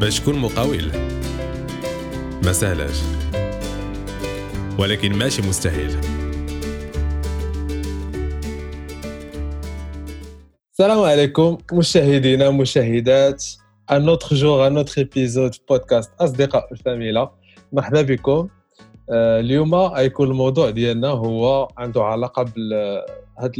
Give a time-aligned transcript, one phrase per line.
[0.00, 0.92] باش تكون مقاول.
[2.44, 3.00] ما سهلاش
[4.78, 5.90] ولكن ماشي مستحيل.
[10.72, 13.44] السلام عليكم مشاهدينا مشاهدات.
[13.90, 17.30] un autre jour un autre épisode بودكاست اصدقاء الفاميلا
[17.72, 18.48] مرحبا بكم.
[19.10, 22.72] آه، اليوم غيكون الموضوع ديالنا هو عنده علاقة بال
[23.38, 23.52] هاد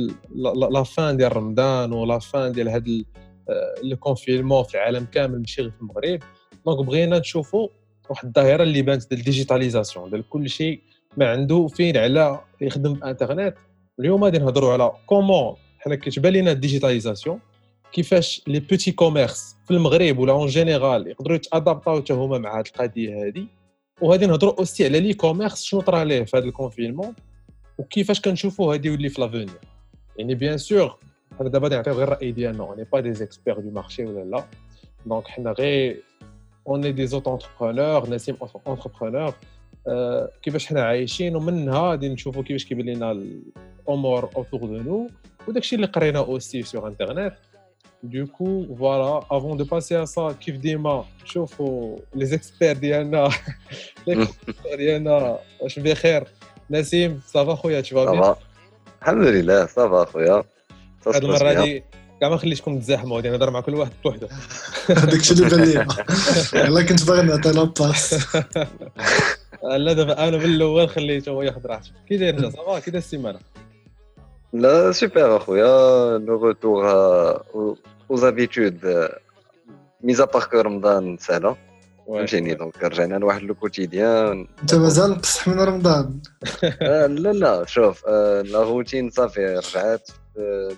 [0.71, 3.05] la fin ديال رمضان و la fin ديال هاد
[3.83, 6.21] le confinement في العالم كامل ماشي غير في المغرب.
[6.67, 7.69] donc بغينا نشوفوا
[8.11, 10.81] واحد الظاهره اللي بانت ديال ال digitalisation ديال كل شيء
[11.17, 13.55] ما عنده فين على يخدم بالانترنت
[14.01, 17.41] اليوم غادي نهضروا على comment حنا كتبان لينا ال digitalisation
[17.93, 22.65] كيفاش les petits commerces في المغرب ولا en général يقدروا يتأدابطاو حتى هما مع هذه
[22.67, 23.47] القضية هذه
[24.01, 27.15] وغادي نهضروا aussi على l'e-commerce شنو طرا ليه في هذا ال confinement
[27.79, 29.61] وكيفاش كنشوفوا هذه يولي في l'avenir
[30.17, 30.99] يعني bien sûr
[31.39, 34.45] حنا دابا نعطيو غير الراي ديالنا on est pas des experts du marché ولا لا
[35.07, 36.03] donc حنا غير
[36.67, 39.35] on est des auto-entrepreneurs نسيم entrepreneur
[40.43, 45.11] كيفاش حنا عايشين ومنها غادي نشوفوا كيفاش كيبان لنا الأمور autour de nous
[45.49, 47.35] وداكشي اللي قرينا aussi sur internet
[48.03, 53.31] Du coup, voilà, avant de passer à ça, كيف ديما نشوفوا لي زيكسبير ديالنا.
[54.07, 54.29] لي
[54.77, 56.25] ديالنا واش بخير؟
[56.71, 58.35] نسيم ça va خويا tu vas bien
[59.03, 60.45] الحمد لله ça va خويا.
[61.15, 61.85] هاد المرة هادي
[62.21, 64.27] كاع ما خليتكم تزاحموا غادي نهضر مع كل واحد بوحدو.
[64.89, 65.87] هذاك الشيء اللي بان لي
[66.55, 68.15] يلاه كنت باغي نعطي لا باس.
[69.85, 72.91] لا دابا أنا من الأول خليته هو ياخذ راحته كي داير انت ça va كي
[72.91, 73.39] داير السيمانة.
[74.53, 76.19] لا سوبر أخويا.
[76.19, 76.85] le retour
[78.13, 78.87] aux habitudes
[80.03, 81.57] mis à part que رمضان سهله
[82.09, 86.21] فهمتيني؟ donc رجعنا لواحد le quotidien أنت مازال مقصح من رمضان.
[86.81, 88.09] لا لا شوف
[88.45, 90.11] la routine صافي رجعت.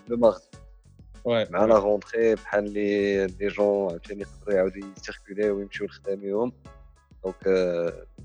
[0.09, 0.41] لو مارد
[1.27, 6.53] مع la rentrée بحال les les gens عاوتاني يقدروا يعاودوا يسيركولي ويمشيو لخدامهم
[7.25, 7.47] donc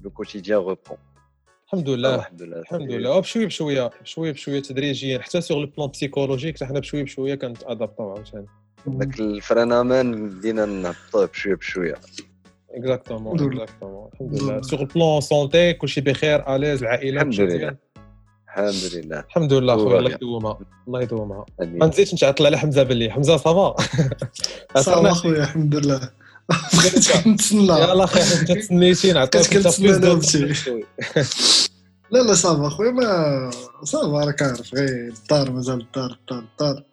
[0.04, 0.98] le quotidien reprend
[1.66, 5.90] الحمد لله الحمد لله الحمد لله بشويه بشويه بشويه بشويه تدريجيا حتى sur le plan
[5.90, 8.48] psychologique حنا بشويه بشويه كنتادابطاو عاوتاني
[8.88, 11.96] داك ال frein à main بدينا نهبطوه بشويه بشويه
[12.70, 17.78] exactement exactement الحمد لله sur plan santé كلشي بخير à l'aise العائله الحمد لله
[18.58, 19.20] الحمد لله.
[19.20, 20.60] الحمد لله خويا الله يدومها.
[20.88, 21.46] الله يدومها.
[21.60, 23.76] ما نزيدش نتعطل على حمزة باللي حمزة ça va
[24.76, 26.10] ça va خويا الحمد لله.
[27.28, 30.20] نتسنى يلاه خير حيت تسنيتي نعطيك كنتسنى
[32.12, 33.50] لا لا ça va خويا ما
[33.84, 36.84] ça va راك عارف غير الدار مازال الدار الدار الدار.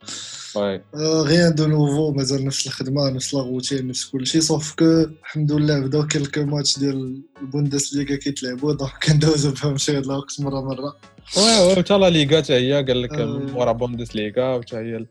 [1.25, 5.53] rien de nouveau مازال نفس الخدمة نفس la routine نفس كل شيء sauf que الحمد
[5.53, 10.61] لله بداو quelques matchs ديال البوندس ليغا كيتلعبوا دونك كندوزو بهم شي هاد الوقت مرة
[10.61, 10.97] مرة.
[11.37, 15.07] oui oui حتى لا ليغا حتى هي قال لك مورا بوندس ليغا وحتى هي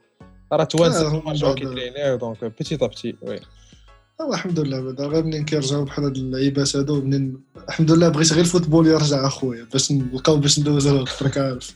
[0.53, 3.39] راه توانسة مارشاو كيترينيو donc petit à petit oui.
[4.29, 7.37] الحمد لله بعدا غير منين كيرجعوا بحال هاد اللعيبات هادو منين
[7.69, 11.75] الحمد لله بغيت غير ال football يرجع أخويا باش نلقاو باش ندوز الوقت راك عارف.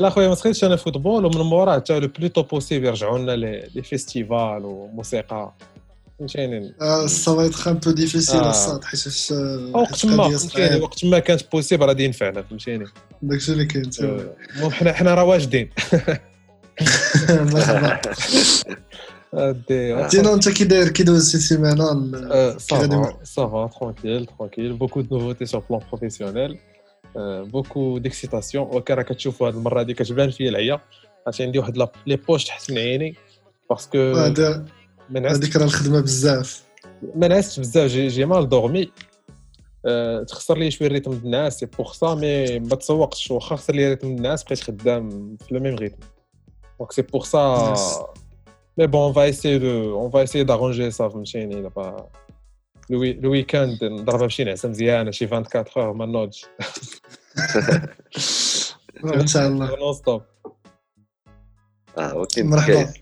[0.00, 3.36] لا خويا ما تخيلش أنا football ومن مورا حتى le plus tôt possible يرجعوا لنا
[3.74, 5.52] les festivals وموسيقى.
[6.18, 6.74] فهمتيني؟
[7.06, 9.32] ça va être un peu difficile ça حيت
[9.74, 10.30] وقت ما
[10.80, 12.84] وقت ما كانت possible غادي ينفعنا فهمتيني؟
[13.22, 13.90] داكشي اللي كاين
[14.56, 15.70] المهم حنا حنا راه واجدين.
[17.26, 17.56] sinon
[20.34, 25.18] انت كي داير كي دوز شي سيمانه ça va ça va tranquille tranquille beaucoup de
[25.18, 26.58] nouveautés sur plan professionnel
[27.16, 30.80] beaucoup d'excitation وكا راه كتشوفوا هاد المره هادي كتبان فيا العيا
[31.26, 33.16] عرفتي عندي واحد les poches تحت من عيني
[33.70, 33.98] parce que
[35.16, 36.62] هذيك راه الخدمه بزاف
[37.14, 38.90] ما نعستش بزاف j'ai, j'ai mal dormi
[40.28, 43.88] تخسر لي شوية ال rythme الناس c'est pour ça mais ما تسوقتش واخا خسر لي
[43.88, 45.98] rythme الناس بقيت خدام في le même rythme
[46.78, 48.14] donc c'est pour ça
[48.76, 49.72] Mais bon, on va essayer de,
[50.04, 52.08] on va essayer d'arranger ça, فهمتيني دابا
[52.90, 56.46] le week-end نضرب شي نعسه مزيانه شي 24 heures ما نوضش
[59.04, 60.22] ان شاء الله non-stop
[61.98, 62.92] آه مرحبا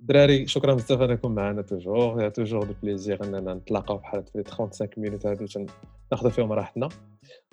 [0.00, 4.50] الدراري شكرا بزاف انكم معنا toujours y a toujours du plaisir اننا نتلاقاو بحال في
[4.50, 5.46] 35 minutes هادو
[6.12, 6.88] ناخذ فيهم راحتنا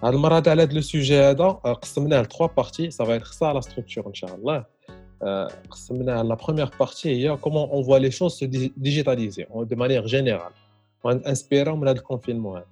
[0.04, 3.26] هاد المره هذا على هذا le sujet هذا قسمناه ل 3 parties ça va être
[3.26, 4.66] ça la structure ان شاء الله
[5.72, 8.46] قسمنا la première partie هي comment on voit les choses se
[8.78, 10.52] digitaliser de manière générale,
[11.06, 12.66] inspirons من هذا ال confinement هذا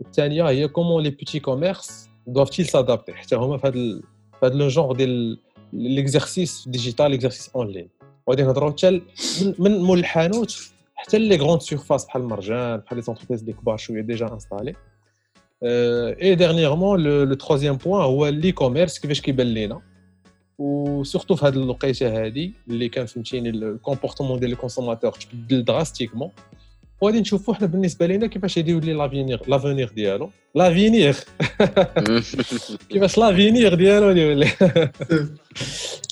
[0.00, 4.00] الثانية هي comment les petits commerces doivent-ils s'adapter حتى هما في هذا
[4.40, 5.38] في هذا le genre ديال
[5.72, 7.88] l'exercice digital l'exercice en ligne
[8.26, 9.02] وغادي نهضروا حتى
[9.58, 10.56] من مول الحانوت
[10.94, 14.74] حتى les grandes surfaces بحال المرجان بحال les entreprises اللي كبار شوية déjà installées
[16.22, 19.82] et dernièrement le troisième point هو les commerces كيفاش كيبان لينا
[20.58, 25.64] و surtout في هذه الوقيته هذه اللي كان فهمتيني ال comportement ديال ال consommateur تبدل
[25.64, 26.30] drastiquement.
[27.00, 30.30] وغادي نشوفوا حنا بالنسبة لنا كيفاش يولي l'avenir l'avenir ديالو.
[30.54, 31.18] l'avenir
[32.90, 34.48] كيفاش l'avenir ديالو يولي.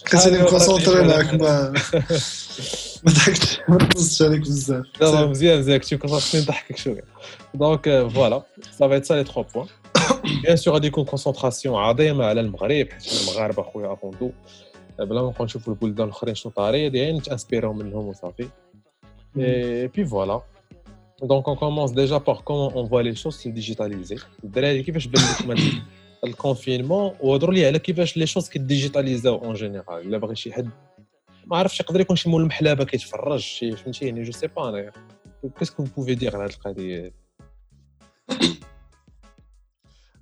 [0.07, 1.73] خليني ن concentrer معاك ما
[3.05, 3.59] ما ضحكتش.
[3.69, 4.85] ما ركزتش عليك بزاف.
[5.01, 5.81] لا مزيان مزيان.
[5.81, 7.05] كنت خاصني نضحكك شوية.
[7.55, 8.43] donc voilà
[8.79, 9.67] ça va ça les trois points
[10.43, 14.31] bien sûr غادي يكون concentration عظيمه على المغرب حيت المغاربه خويا à fond
[14.99, 18.49] بلا ما نبقاو نشوفوا البلدان الاخرين شنو طاري دايرين نت inspirer و منهم وصافي
[19.39, 20.41] et puis voilà
[21.23, 25.23] donc on commence déjà par comment on voit les choses se digitaliser الدراري كيفاش بان
[25.57, 25.83] لكم
[26.25, 30.37] ال confinement وهضروا لي على كيفاش les choses كي digitaliser او en général إلا بغى
[30.37, 30.71] شي حد
[31.47, 34.93] ما عرفتش يقدر يكون شي مول المحلابه كيتفرج شي فهمتيني؟ je sais pas انايا
[35.59, 37.26] qu'est-ce que vous pouvez dire على هذه القضية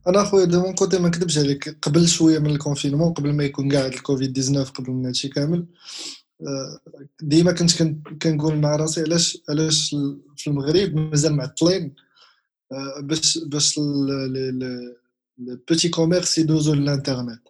[0.06, 1.78] أنا أخويا de mon côté ما نكذبش عليك.
[1.82, 5.66] قبل شوية من ال confinement قبل ما يكون كاع الكوفيد 19 قبل من هادشي كامل
[6.46, 6.80] آه،
[7.22, 7.82] ديما كنت
[8.22, 9.96] كنقول مع راسي علاش علاش
[10.36, 11.94] في المغرب مازال معطلين
[12.72, 13.80] آه، باش باش
[15.38, 17.42] ال petit commerce يدوزو للإنترنت.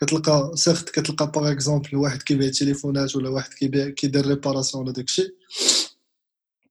[0.00, 5.34] كتلقى certes كتلقى par exemple واحد كيبيع تليفونات ولا واحد كيبيع كيدير réparation ولا داكشي.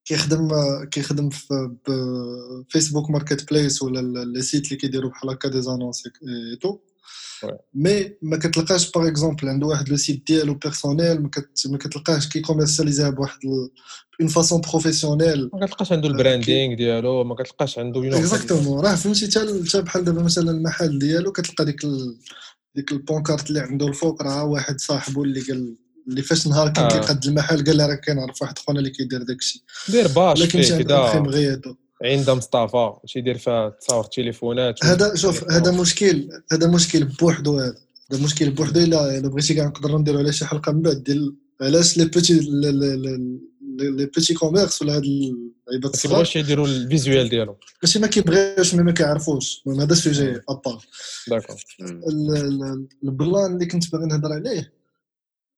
[0.05, 0.49] كيخدم
[0.91, 1.75] كيخدم في
[2.69, 6.77] فيسبوك marketplace ولا les sites اللي كيديروا بحال هكا des annonces et tout
[7.73, 11.21] mais ما كتلقاش par exemple عنده واحد le site ديالو personnel
[11.67, 13.39] ما كتلقاش كي commercialiser ها بواحد
[14.21, 19.25] une façon professionnelle ما كتلقاش عنده ال branding ديالو ما كتلقاش عنده exactement راه فهمتي
[19.25, 21.81] حتى بحال دابا مثلا المحل ديالو كتلقى ديك
[22.75, 25.75] ديك ال pancarte اللي عنده الفوق راه واحد صاحبو اللي قال
[26.07, 26.89] اللي فاش نهار كان آه.
[26.89, 30.77] كيقد المحل قال لها راه كنعرف واحد خونا اللي كيدير داك الشيء دير باش فيه
[30.77, 37.59] كذا عند مصطفى شي يدير فيها تصاور التليفونات هذا شوف هذا مشكل هذا مشكل بوحدو
[37.59, 37.75] هذا.
[38.11, 41.35] هذا مشكل بوحدو إلا إلا بغيتي كاع نقدروا نديروا عليه شي حلقة من بعد ديال
[41.61, 42.39] علاش les petits
[43.79, 47.55] les petits commerces ولا هاد اللعيبات الصغار واش يديروا ال visuel ديالهم.
[47.83, 49.61] ماشي ما كيبغيوش ما كيعرفوش.
[49.65, 50.85] المهم هذا sujet à part
[51.27, 51.55] D'accord.
[53.03, 54.73] ال plan اللي كنت باغي نهضر عليه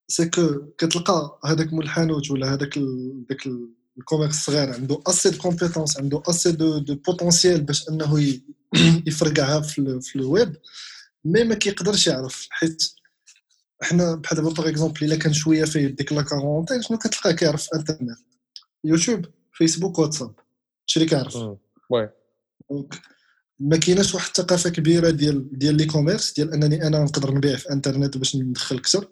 [0.07, 2.79] c'est que كتلقى هذاك مول الحانوت ولا هذاك
[3.29, 3.47] داك
[3.97, 8.39] ال commerce الصغير عنده assez de compétences عنده assez de de potentiel باش أنه
[9.07, 10.55] يفرقعها في, في ال web
[11.25, 12.83] mais ما كيقدرش يعرف حيت
[13.81, 17.67] حنا بحال دابا par exemple إلا كان شوية في ديك la quarantaine شنو كتلقى كيعرف؟
[17.73, 18.17] انترنت
[18.83, 21.35] يوتيوب فيسبوك واتساب هادشي اللي كيعرف.
[21.89, 22.09] Oui.
[22.71, 23.01] Donc
[23.59, 27.71] ما كايناش واحد الثقافة كبيرة ديال ديال les commerces ديال أنني أنا نقدر نبيع في
[27.71, 29.07] انترنت باش ندخل أكثر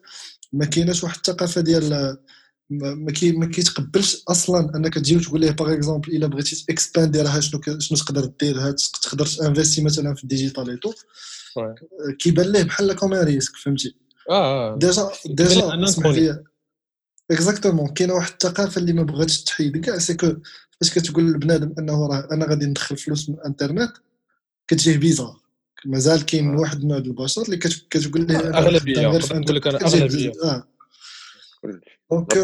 [0.53, 2.17] ما كايناش واحد الثقافة ديال
[2.69, 7.18] ما كي ما كيتقبلش أصلا أنك تجي وتقول ليه par exemple إلا بغيتي ت expand
[7.18, 10.93] يرها شنو شنو تقدر دير تقدر ت investir مثلا في ال digital et tout
[12.19, 13.95] كيبان ليه بحال comme risque فهمتي؟
[14.29, 16.43] آه déjà déjà اسمح لي.
[17.31, 19.85] Exactement كاينة واحد الثقافة اللي ما بغاتش تحيد.
[19.85, 20.33] كاع c'est que
[20.81, 23.91] فاش كتقول لبنادم أنه راه أنا غادي ندخل فلوس من الإنترنت
[24.67, 25.35] كتجيه bizarre
[25.85, 30.31] مازال كاين واحد النوع ديال البشر اللي كتقول له أغلبية نقول لك أنا أغلبية.
[32.11, 32.37] donc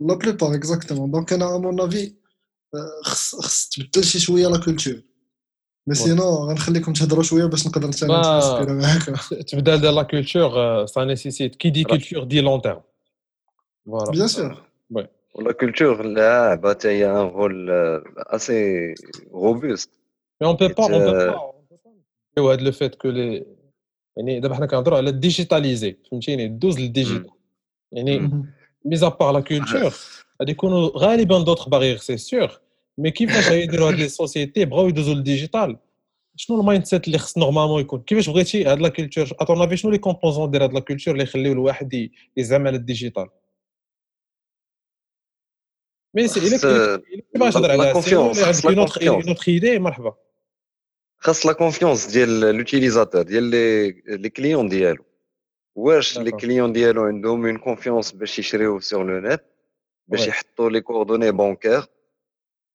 [0.00, 2.14] la plupart exactement donc أنا mon avis
[3.02, 5.02] خص خص تبدل شي شوية la culture
[5.86, 9.02] mais sinon غنخليكم تهضروا شوية باش نقدر نت sépare معاك
[9.48, 12.80] تبدل ديال la culture ça nécessite que des cultures des long terme
[13.86, 14.62] voilà bien sûr
[15.34, 17.70] و la culture لعبه حتى هي un rôle
[18.16, 18.94] assez
[19.32, 19.90] robuste
[20.40, 21.59] mais on peut pas on peut pas
[22.38, 23.46] هذا le fait que les
[24.16, 27.30] يعني دابا حنا كنهضروا على ال digitaliser فهمتيني دوز لل digital
[27.92, 28.44] يعني
[28.84, 29.94] mis à part la culture
[30.40, 32.56] غادي يكونوا غالبا d'autres barrières c'est sûr
[32.98, 35.76] mais كيفاش غيديروا هاد les sociétés بغاو يدوزوا لل digital
[36.36, 39.76] شنو ال mindset اللي خص normalement يكون كيفاش بغيتي هاد la culture à ton avis
[39.76, 43.28] شنو les composants ديال هاد la culture اللي يخليو الواحد يزعم على ال digital
[46.14, 48.02] mais c'est إلا كيفاش تهضر على
[48.52, 50.14] c'est notre ايدي مرحبا
[51.22, 53.42] خاص la confiance ديال l'utilisateur ديال
[54.20, 55.04] les clients ديالو.
[55.74, 59.44] واش les clients ديالو عندهم une confiance باش يشريو sur le net
[60.08, 61.86] باش يحطوا les coordonnées bancaires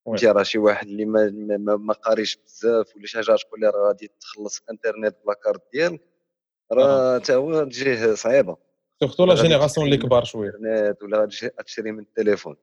[0.06, 3.68] فهمتي راه شي واحد اللي ما ما, ما قاريش بزاف ولا شي حاجة تقول لي
[3.68, 6.02] راه غادي تخلص انترنت ب la carte ديالك.
[6.72, 8.58] راه حتى هو تجيه صعيبة.
[9.00, 10.52] surtout la génération اللي كبار شوية.
[11.02, 11.30] ولا
[11.66, 12.56] تشري من التليفون.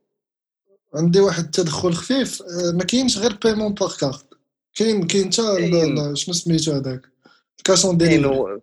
[0.94, 2.42] عندي واحد التدخل خفيف
[2.74, 4.31] ما كاينش غير paiement par carte
[4.74, 7.12] كاين كاين حتى شنو سميتو هذاك؟
[7.58, 8.60] ال cash on delivery.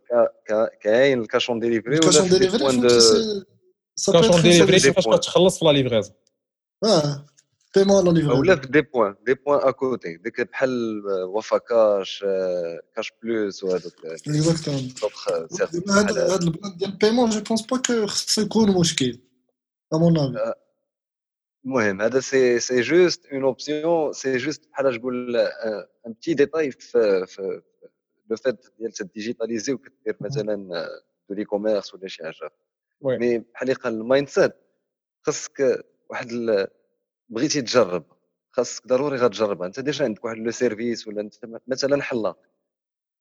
[0.82, 2.70] كاين الكاشون ديليفري الكاشون ديليفري؟
[4.08, 6.14] الكاشون ديليفري كيفاش كتخلص في la livraison
[6.84, 7.26] آه
[7.76, 12.26] paiement la livraison ولا في des points des points à côté ديك بحال وفا كاش
[12.96, 14.94] Cash Plus وهذوك exactement.
[15.62, 16.06] هذا ال plan
[16.78, 19.20] ديال ال paiement je pense pas que خصو يكون مشكل
[19.94, 20.54] à mon avis
[21.66, 27.26] المهم هذا c'est c'est juste une option c'est juste بحال تقول un petit détail في
[27.28, 27.62] في
[28.30, 30.88] le fait ديال تديجيتاليزي وكدير مثلا
[31.30, 32.52] de l'e-commerce ولا شي حاجة.
[33.02, 34.54] mais بحال قال ال mindset
[35.22, 36.28] خاصك واحد
[37.30, 38.06] بغيتي تجرب.
[38.52, 41.34] خاصك ضروري غتجربها انت déjà عندك واحد le service ولا انت
[41.68, 42.40] مثلا حلاق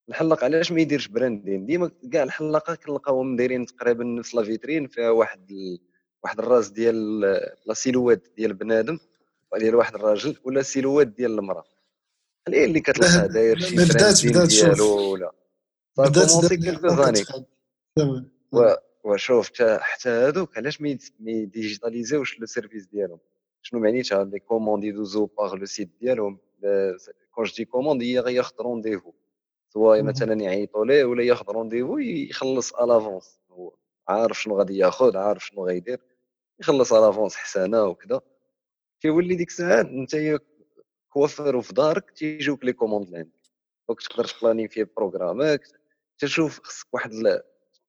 [0.09, 5.09] الحلاق علاش ما يديرش branding ديما كاع الحلاقة كنلقاوهم دايرين تقريبا نفس la vitrine فيها
[5.09, 5.79] واحد ال...
[6.23, 7.19] واحد الراس ديال
[7.65, 8.99] la silhouette ديال بنادم
[9.57, 11.63] ديال واحد الراجل ولا silhouette ديال المرأة.
[12.47, 15.31] هي اللي كتلقى داير شي branding ديالو ولا.
[15.97, 16.31] بدات
[16.83, 17.27] بدات
[19.03, 23.19] وشوف حتى هادوك علاش ما ديجيتاليزيوش le service ديالهم.
[23.61, 26.37] شنو معنيتها؟ les commandes يدوزو par le site ديالهم.
[27.31, 29.13] quand je dis commande هي غياخذ rendez-vous.
[29.73, 33.73] سواء مثلا يعيطوا ليه ولا ياخذ rendez-vous يخلص ال avance هو
[34.07, 35.99] عارف شنو غادي ياخذ عارف شنو غيدير.
[36.59, 38.21] يخلص ال avance حسانة وكذا
[39.01, 40.39] كيولي ديك الساعة أنت
[41.09, 43.31] coiffeur وفي دارك تيجيوك les commandes لعندك
[43.89, 45.61] donc تقدر تبلانيفي programme ك
[46.17, 47.11] تشوف خصك واحد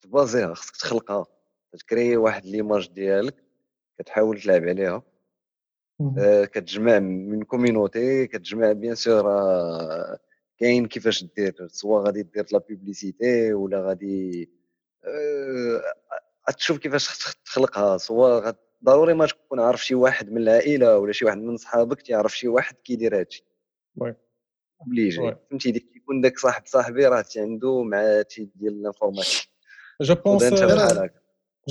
[0.03, 1.27] تبازيها خصك تخلقها.
[1.79, 3.45] تكري واحد l'image ديالك
[3.99, 5.03] كتحاول تلعب عليها.
[6.19, 10.19] آه كتجمع من communauté كتجمع bien sûr آه
[10.59, 14.51] كاين كيفاش دير سواء غادي دير la publicité ولا غادي
[15.05, 15.83] آه
[16.55, 17.99] تشوف كيفاش تخلقها.
[17.99, 22.39] سواء ضروري ما تكون عارف شي واحد من العائلة ولا شي واحد من صحابك تعرف
[22.39, 23.45] شي واحد كيدير هادشي.
[23.97, 24.17] oui.
[24.81, 29.51] obligé فهمتي؟ ديك يكون داك صاحب صاحبي راه عنده مع شي ديال ال informatique
[30.01, 30.43] je pense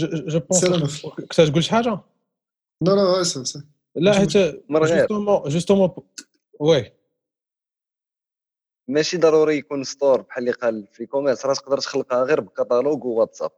[0.02, 2.00] je pense كنت تقول شي حاجة
[2.82, 3.64] لا لا c'est
[3.96, 4.38] لا حيت
[4.70, 5.92] justement justement
[6.60, 6.94] oui
[8.88, 13.52] ماشي ضروري يكون store بحال اللي قال في commerce راه تقدر تخلقها غير بكتالوج وواتساب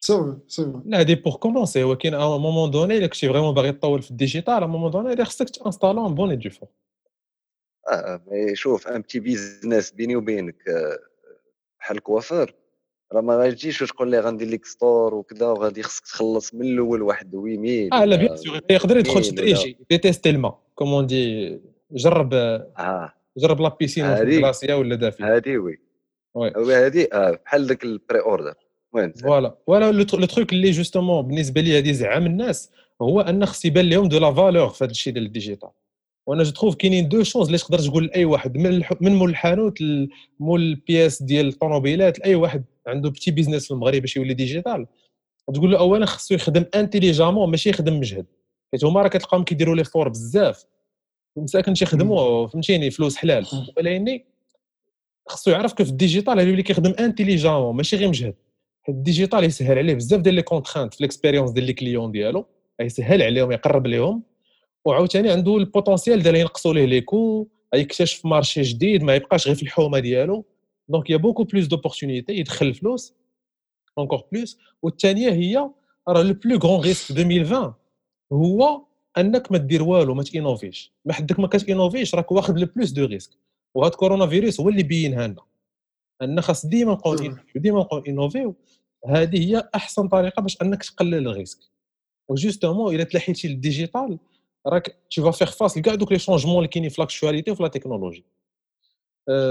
[0.00, 3.72] سوي سوي لا هادي pour commencer ولكن à un moment donné إلا كنتي vraiment باغي
[3.72, 6.68] تطول في ال digital à un moment donné خصك تانستالو un bon de fond
[7.88, 10.56] آه mais شوف ان petit business بيني وبينك
[11.80, 12.54] بحال ال coiffeur
[13.12, 17.30] راه ما غاتجيش وتقول لي غندير لك store وكذا وغادي خصك تخلص من الأول واحد
[17.32, 20.58] 8000 آه لا bien sûr يقدر يدخل تدريجي de tester الماء.
[20.74, 21.60] comme on dit
[21.92, 23.14] جرب آه.
[23.36, 25.78] جرب la piscine glacée ولا دافية هادي oui.
[26.34, 26.74] وي.
[26.74, 28.54] هادي آه بحال داك ال pre-order
[28.92, 32.70] voilà voilà le truc اللي justement بالنسبة لي هادي زعام الناس
[33.02, 35.68] هو أن خص يبان لهم de la valeur في هذا الشيء ديال ال digital.
[36.26, 39.78] وأنا je trouve كاينين deux choses اللي تقدر تقول لأي واحد من من مول الحانوت
[40.40, 44.86] مول ال pièces ديال الطوموبيلات لأي واحد عنده petit business في المغرب باش يولي digital.
[45.54, 48.26] تقول له اولا خصو يخدم intelligemment ماشي يخدم مجهد.
[48.72, 50.64] حيت هما راه كتلقاهم كيديروا l'effort بزاف.
[51.36, 53.46] مساكن تيخدموا فهمتيني؟ فلوس حلال.
[53.76, 54.20] ولكن
[55.28, 58.34] خصو يعرف كيف ال digital اللي كيخدم intelligemment ماشي غير مجهد.
[58.90, 62.46] ال digital يسهل عليه بزاف ديال les contraintes في l'expérience ديال les clients ديالو.
[62.80, 64.22] يسهل عليهم يقرب لهم
[64.84, 69.56] وعاوتاني عنده ال potentiel ديال ينقصوا ليه les coûts يكتشف marché جديد ما يبقاش غير
[69.56, 70.44] في الحومة ديالو.
[70.88, 73.14] donc y a beaucoup plus d'opportunités يدخل الفلوس
[73.98, 75.70] encore plus والثانيه هي
[76.08, 77.74] راه le plus grand risque 2020
[78.32, 78.82] هو
[79.18, 83.04] أنك ما دير والو ما تينوفيش ما حدك ما كتينوفيش راك واخد le plus de
[83.04, 83.30] risque
[83.74, 85.42] وهذا كورونا فيروس هو اللي بينها لنا.
[86.22, 87.14] أن خاص ديما نبقاو
[87.56, 88.54] ديما نبقاو إنوفيو.
[89.08, 91.58] هذه هي أحسن طريقة باش أنك تقلل الريسك.
[92.28, 94.18] و justement إلا تلحيتي لل digital
[94.66, 97.68] راك tu vas faire face لكاع دوك les changements اللي كاينين في l'actualité وفي la
[97.68, 98.24] technologie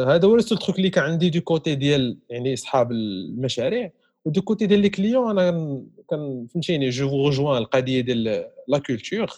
[0.08, 3.92] هذا هو ال seul truc اللي كان عندي de côté ديال يعني أصحاب المشاريع
[4.26, 5.52] و de côté ديال les clients أنا
[6.10, 8.24] كان فهمتيني je rejoins القضية ديال
[8.68, 9.30] la culture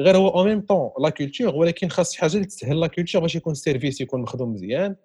[0.00, 3.22] غير هو en même temps la culture ولكن خاص شي حاجة اللي تسهل la culture
[3.22, 4.96] باش يكون ال service يكون مخدوم مزيان.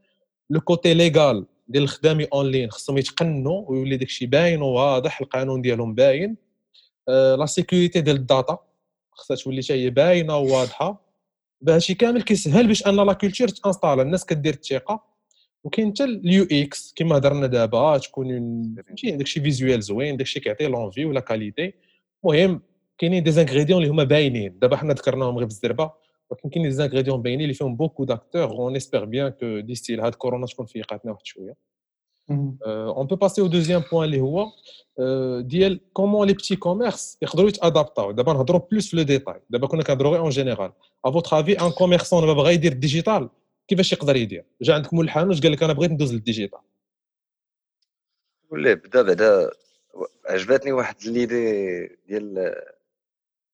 [0.49, 5.95] le côté légal ديال الخدامي en ligne خصهم يتقنوا ويولي داكشي باين وواضح القانون ديالهم
[5.95, 6.37] باين.
[7.07, 8.57] la sécurité ديال ال data
[9.11, 11.05] خصها تولي حتى هي باينة وواضحة.
[11.67, 15.03] هادشي كامل كيسهل باش أن la culture تانستال الناس كدير الثقة
[15.63, 18.27] وكاين حتى ال UX كما هضرنا دابا تكون
[18.87, 21.73] فهمتي؟ داكشي visuel زوين داكشي كيعطي l'envie و la qualité
[22.23, 22.61] المهم
[22.97, 24.59] كاينين des ingrédients اللي هما باينين.
[24.59, 25.91] دابا حنا ذكرناهم غير بالزربة.
[26.29, 30.15] ولكن كاين des ingrédients باينين اللي فيهم beaucoup d'acteurs on espère bien que ديستيل هاد
[30.15, 31.55] كورونا تكون فيقاتنا واحد شوية
[32.31, 34.51] on peut passer au deuxième point اللي هو
[35.41, 39.83] ديال comment les petits commerces يقدروا يتادابتاو دابا نهضروا plus في le détail دابا كنا
[39.83, 40.71] كنهضروا غير en général
[41.05, 43.29] à votre avis un commerçant دابا بغا يدير ال digital
[43.67, 46.59] كيفاش يقدر يدير جا عندك مول الحانوت قال لك أنا بغيت ندوز لل digital
[48.49, 49.51] ولا بدا بعدا
[50.25, 52.55] عجبتني واحد l'idée ديال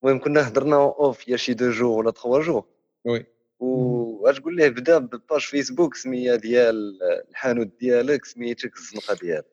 [0.04, 2.64] المهم كنا هضرنا أوف y a شي deux jours ولا trois jours
[3.04, 3.26] oui.
[3.60, 9.46] واش تقول ليه بدا ب page فيسبوك سمية ديال الحانوت ديالك سميتك الزنقه ديالك.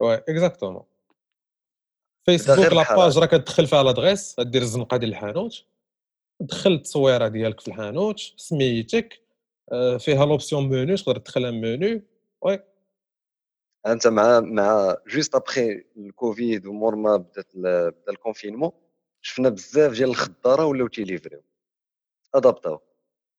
[0.00, 0.84] oui exactement.
[2.26, 5.64] فيسبوك la page راه كتدخل فيها l'adresse غدير الزنقة ديال الحانوت.
[6.40, 9.20] دخل التصويرة ديالك في الحانوت سميتك
[9.72, 12.02] آه، فيها l'option menu تقدر تدخلها menu
[12.42, 12.58] oui.
[13.86, 18.72] أنت مع مع juste après الكوفيد ومور ما بدات بدا ال confinement
[19.22, 21.42] شفنا بزاف ديال الخضارة ولاو تيليفريو.
[22.34, 22.80] أدابتاو.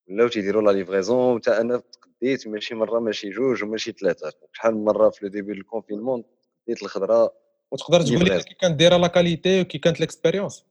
[0.08, 1.82] ولاو تيديروا la livraison حتى أنا
[2.22, 6.24] تقديت ماشي مرة ماشي جوج وماشي ثلاثة شحال من مرة في le début الكونفينمون
[6.60, 7.34] تقديت الخضرة
[7.70, 10.64] وتقدر تقول لي كي كانت دايرة la qualité وكي كانت l'expérience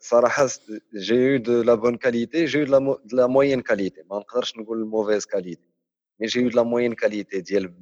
[0.00, 0.48] صراحة
[0.94, 4.84] j'ai eu de la bonne qualité j'ai eu de la moins qualité ما نقدرش نقول
[4.84, 5.68] mauvaise qualité
[6.20, 7.74] mais j'ai eu de la moins qualité ديال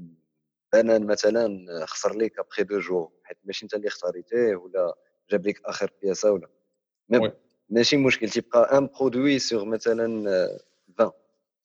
[0.73, 4.95] banane مثلا خسر ليك après deux jours حيت ماشي انت اللي اختاريتيه ولا
[5.33, 6.49] جاب لك آخر بياسة ولا؟
[7.71, 10.27] ماشي مشكل تيبقى un produit sur مثلا
[10.99, 11.13] 20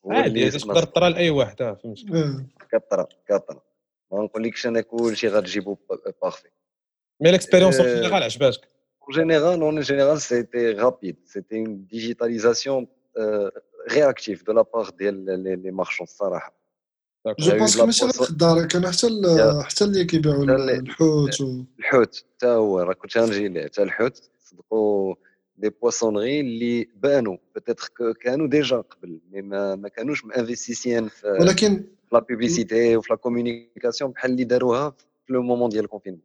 [0.06, 2.00] عادي تقدر تطرى لأي واحد فهمت
[2.72, 3.62] كطرى كطرى.
[4.12, 5.78] ما نقولكش أنا كلشي غتجيبو
[6.22, 6.48] parfait
[7.22, 8.68] mais l'expérience en général عجباتك
[9.10, 11.18] général, en général, c'était rapide.
[11.26, 13.50] C'était une digitalisation euh,
[13.88, 16.06] réactive de la part des les, marchands.
[17.40, 19.08] je pense ماشي غير الخضاره كانوا حتى
[19.64, 21.42] حتى اللي كيبيعوا الحوت
[21.80, 25.16] الحوت حتى هو راه كنت غنجي ليه حتى الحوت صدقوا
[25.58, 31.84] des poissonniers اللي بانوا بتاتر كانوا déjà قبل mais ما, ما كانوش مانفيستيسيان في ولكن
[32.14, 34.90] la publicité وفي la communication بحال اللي داروها
[35.26, 36.22] في le moment ديال ال confinement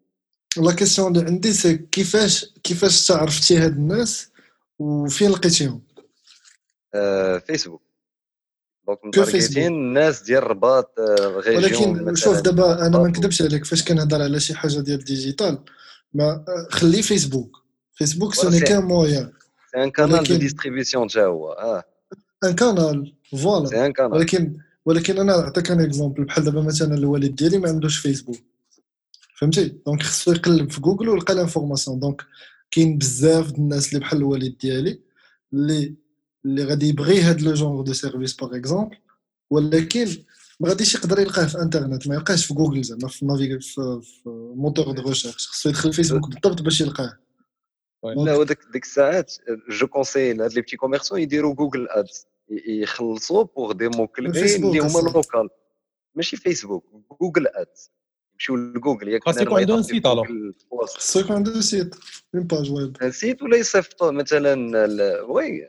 [0.56, 4.30] la question اللي عندي c'est كيفاش كيفاش تعرفتي هاد الناس
[4.78, 5.82] وفين لقيتيهم؟
[6.94, 7.82] آه فيسبوك
[8.86, 10.94] donc متارجتين الناس ديال الرباط
[11.46, 15.58] ولكن شوف دابا أنا ما نكذبش عليك فاش كنهضر على شي حاجة ديال ال digital
[16.14, 17.62] ما خلي فيسبوك
[17.94, 19.32] فيسبوك ce n'est qu'un moyen
[19.72, 21.84] c'est un canal de distribution تا هو آه
[22.44, 27.68] un canal voilà ولكن ولكن أنا نعطيك un exemple بحال دابا مثلا الوالد ديالي ما
[27.68, 28.36] عندوش فيسبوك
[29.38, 32.22] فهمتي donc خصو يقلب في جوجل ويلقى l'information donc
[32.70, 35.00] كاين بزاف الناس اللي بحال الوالد ديالي
[35.52, 35.94] اللي
[36.44, 38.96] اللي غادي يبغي هاد le genre de service par exemple
[39.50, 40.06] ولكن
[40.60, 44.28] ما غاديش يقدر يلقاه في انترنت ما يلقاهش في جوجل زعما في نافيغ في, في
[44.56, 47.18] moteur de recherche خصو يدخل فيسبوك بالضبط باش يلقاه.
[48.04, 49.34] لا وديك ديك الساعات
[49.68, 52.26] je conseille لهاد les petits commerçants يديروا Google Ads
[52.66, 55.48] يخلصوا pour des mots clés اللي هما local
[56.14, 56.84] ماشي فيسبوك
[57.20, 57.90] Google Ads.
[58.42, 60.26] يمشيو لجوجل ياك خاص يكون عندهم site alors
[60.86, 61.94] خاص يكون عندهم site
[62.34, 64.54] une page web site ولا يصيفط؟ مثلا
[65.28, 65.68] oui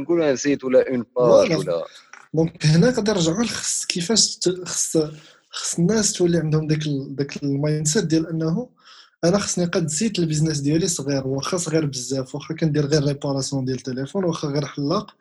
[0.00, 1.84] نقول un site ولا اون باج ولا.
[2.34, 4.98] donc هنا غادي نرجعوا لخص كيفاش خص
[5.50, 8.68] خص الناس تولي عندهم داك داك ال mindset ديال أنه
[9.24, 13.64] أنا خصني قد زيت ال business ديالي صغير واخا صغير بزاف واخا كندير غير réparation
[13.64, 15.16] ديال التليفون واخا غير حلاق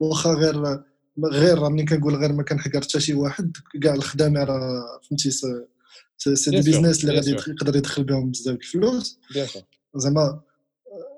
[0.00, 0.82] واخا غير
[1.24, 5.30] غير ملي كنقول غير ما كنحكر حتى شي واحد كاع الخدامة راه فهمتي
[6.16, 9.18] c'est des business اللي غادي يقدر يدخل بهم بزاف الفلوس
[9.96, 10.40] زعما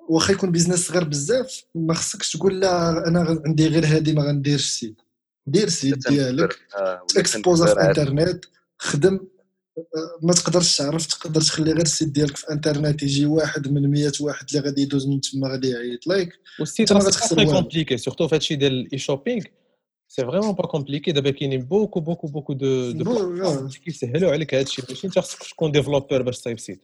[0.09, 4.71] واخا يكون business صغير بزاف ما خصكش تقول لا أنا عندي غير هذه ما غنديرش
[4.71, 5.01] site.
[5.47, 6.59] دير site ديالك
[7.17, 8.45] اكسبوزا في الانترنت
[8.79, 9.21] خدم
[10.23, 14.13] ما تقدرش تعرف تقدر تخلي غير ال site ديالك في انترنت يجي واحد من 100
[14.21, 16.29] واحد اللي غادي يدوز من تما غادي يعيط لايك
[16.61, 17.11] وال site راه
[17.45, 19.43] compliqué surtout في هادشي ديال ال e-shopping
[20.13, 25.07] c'est vraiment pas compliqué دابا كاينين beaucoup beaucoup beaucoup de de كيسهلوا عليك هادشي ماشي
[25.07, 26.81] انت خصك تكون développeur باش تصايب site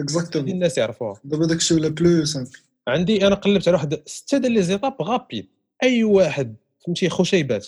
[0.00, 1.20] exactement الناس يعرفوها.
[1.24, 2.50] دابا داكشي ولا plus simple
[2.88, 5.46] عندي أنا قلبت على واحد سته ديال les étapes rapides.
[5.82, 7.66] أي واحد فهمتي خشيبات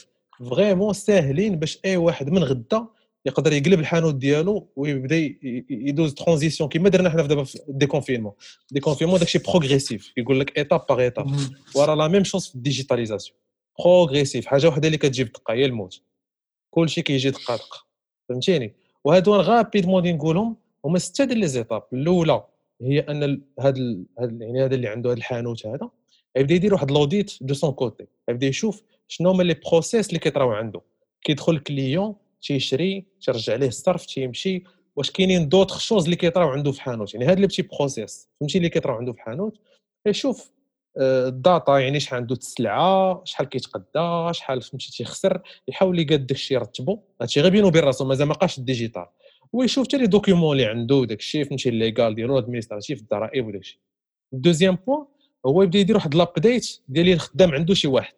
[0.50, 2.86] vraiment ساهلين باش أي واحد من غدا
[3.26, 5.16] يقدر يقلب الحانوت ديالو ويبدأ
[5.70, 8.32] يدوز transition كيما درنا حنا دابا في déconfinement
[8.70, 11.36] déconfinement داكشي progressif يقول لك étape par étape
[11.74, 13.38] ورا la même chose في ال digitalisation
[13.84, 16.02] progressive حاجة وحدة اللي كتجيب دقة هي الموت.
[16.70, 17.86] كلشي كيجي دقة دقة.
[18.28, 21.82] فهمتيني؟ وهادو rapidement غادي نقولهم هما ستة ديال les étapes.
[21.92, 22.44] الأولى
[22.82, 23.76] هي أن هاد
[24.18, 25.90] يعني هذا اللي عنده هذا الحانوت هذا
[26.36, 28.06] يبدا يدير واحد l'audit de son côté.
[28.28, 30.80] يبدا يشوف شنو هما les process اللي كيطراو عنده.
[31.22, 34.64] كيدخل ال client تيشري تيرجع ليه الصرف تيمشي.
[34.96, 37.14] واش كاينين d'autres choses اللي كيطراو عنده في حانوت.
[37.14, 38.28] يعني هاد les petits process.
[38.40, 39.58] فهمتي؟ اللي كيطراو عنده في حانوت.
[40.06, 40.50] يشوف
[40.98, 46.98] ال data يعني شحال عنده السلعه شحال كيتقدا شحال فهمتي تيخسر يحاول يقاد داكشي يرتبو.
[47.20, 49.06] هادشي غير بينو وبين راسو مازال ما بقاش ال digital.
[49.52, 53.80] ويشوف حتى les documents اللي عنده داكشي فهمتي légal ديالو administratif الضرائب وداكشي.
[54.32, 55.06] ال deuxième point
[55.46, 58.14] هو يبدا يدير واحد l'update ديال اللي خدام عنده شي واحد.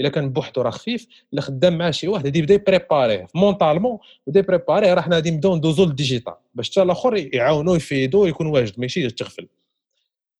[0.00, 3.26] إلا كان بوحدو راه خفيف إلا خدام مع شي واحد غادي يبدا يبريباريه.
[3.34, 6.34] mentalement يبدا يبريباريه راه حنا غادي نبداو ندوزو لل digital.
[6.54, 9.48] باش حتى الآخر يعاونو يفيدو يكون واجد ماشي يتغفل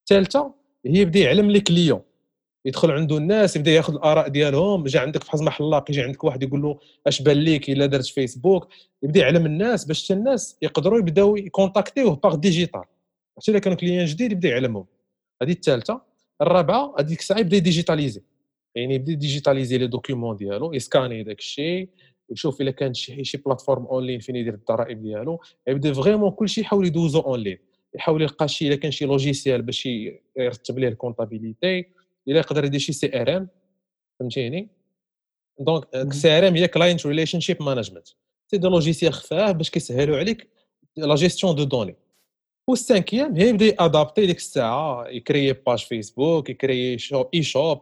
[0.01, 2.01] الثالثه هي يبدأ يعلم les clients.
[2.67, 6.43] يدخل عنده الناس يبدأ ياخذ الآراء ديالهم جا عندك بحال ما حلاق يجي عندك واحد
[6.43, 8.69] يقول له أش بان ليك إلا درت فيسبوك
[9.03, 12.85] يبدأ يعلم الناس باش الناس يقدروا يبداو يكونتاكتيوه par digital
[13.39, 14.87] حتى إلا كانوا clients جديد يبدأ يعلمهم.
[15.43, 16.01] هذه الثالثة.
[16.43, 18.23] الرابعة هذيك الساعة يبدأ يديجيتاليزي
[18.75, 21.89] يعني يبدأ يديجيتاليزي les documents ديالو يسكاني داك الشيء
[22.31, 25.41] يشوف إلا كان شي شي plateforme en ligne فين يدير الضرائب ديالو.
[25.69, 27.59] يبدأ vraiment كلشي يحاول يدوزو en ligne
[27.95, 29.89] يحاول يلقى شي إلا كان شي logiciel باش
[30.37, 31.85] يرتب ليه ال comptabilité
[32.29, 33.49] إلا يقدر يدير شي CRM
[34.21, 34.69] فهمتيني؟
[35.59, 38.09] donc ال CRM هي client relationship management
[38.51, 40.49] c'est des logiciels خفاف باش كيسهلوا عليك
[40.97, 41.97] la gestion de données
[42.69, 47.81] وال cinquième هي يبدأ يادابتي ديك الساعة يكري page فيسبوك يكري shop e-shop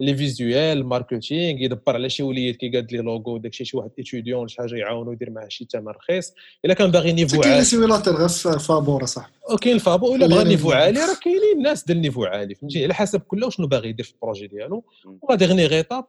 [0.00, 4.48] les visuels marketing يدبر على شي وليد كيقاد les logos داكشي شي واحد étudiant ولا
[4.48, 6.32] شي حاجة يعاونو يدير معاه شي ثمن رخيص.
[6.64, 7.52] إلا كان باغي niveau عالي.
[7.52, 12.00] كاين simulateur غير فابور صاحبي وكاين الفابور إلا بغى niveau عالي راه كاينين الناس ديال
[12.00, 14.84] niveau عالي فهمتي؟ على حسب كل شنو باغي يدير في ال projet ديالو.
[15.22, 16.04] ولا dernière étape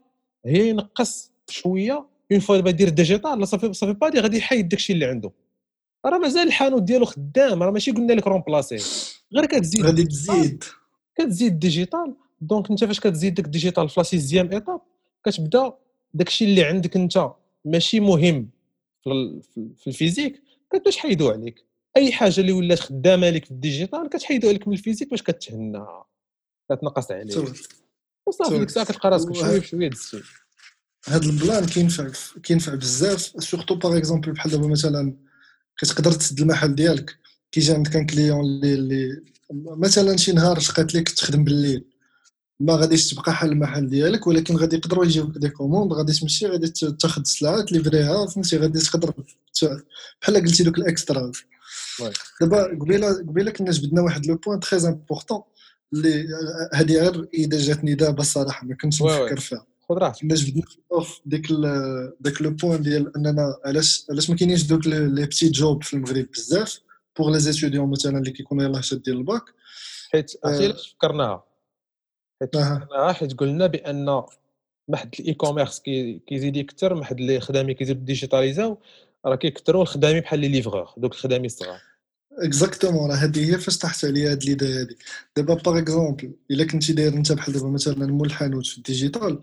[0.46, 2.06] هي ينقص شوية.
[2.32, 5.32] une fois يدير digital صافي صافي با غادي يحيد داكشي اللي عنده.
[6.06, 8.78] راه مازال الحانوت ديالو خدام راه ماشي قلنا لك remplacer
[9.36, 10.64] غير كتزيد غادي تزيد.
[11.16, 14.82] كتزيد digital donc انت فاش كتزيد داك ال digital في la sixième étape
[15.26, 15.74] كتبدا
[16.14, 17.30] داكشي اللي عندك أنت
[17.66, 18.50] ماشي مهم
[19.78, 21.66] في ال physique كتبدا تحيدو عليك.
[21.98, 25.24] أي حاجة اللي ولات خدامة لك في ال digital كتحيدو عليك من ال physique باش
[25.24, 25.86] كتهنى
[26.72, 27.38] كتنقص عليك.
[28.28, 30.22] وصافي ديك الساعة كتلقى راسك بشوية بشويه دزتي
[31.08, 32.12] هذا ال plan كينفع
[32.44, 35.18] كينفع بزاف surtout par exemple بحال دابا مثلا
[35.78, 37.18] كتقدر تسد المحل ديالك
[37.52, 39.24] كيجي عندك quand client اللي اللي
[39.54, 41.86] مثلا شي نهار شقات لك تخدم بالليل.
[42.60, 46.68] ما غاديش تبقى حل المحل ديالك ولكن غادي يقدروا يجيوك des commandes غادي تمشي غادي
[47.00, 49.14] تاخذ السلعه ت livrer يها فهمتي؟ غادي تقدر
[50.22, 51.32] بحال قلتي دوك ال extra.
[52.42, 55.42] دابا قبيله قبيلة كنا جبدنا واحد le point très important
[55.94, 56.28] اللي
[56.74, 59.66] هذه غير إذا جاتني دابا الصراحه ما كنتش نفكر فيها.
[59.90, 60.22] خذ راحتك.
[60.22, 61.48] كنا جبدنا اوف ديك
[62.20, 66.26] داك le point ديال أننا علاش علاش ما كاينينش دوك les petits jobs في المغرب
[66.32, 66.80] بزاف
[67.20, 69.44] pour les étudiants مثلا اللي كيكونوا يلاه شادين الباك.
[70.12, 71.49] حيت عرفتي علاش فكرناها؟
[73.14, 74.06] حيت قلنا بأن
[74.88, 75.80] ما حد ال e-commerce
[76.28, 78.78] كيزيد يكثر ما حد اللي خدامي كيزيد digitaliser او
[79.26, 81.82] راه كيكثروا الخدامي بحال لي ليفغور دوك الخدامي الصغار
[82.32, 84.98] exactement راه هذه هي فاش طاحت عليا هاد l'idée هادي.
[85.38, 89.42] دابا par exemple إلا كنتي داير أنت بحال دابا مثلا مول الحانوت في ال digital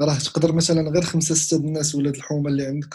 [0.00, 2.94] راه تقدر مثلا غير خمسة ستة الناس ولاد الحومة اللي عندك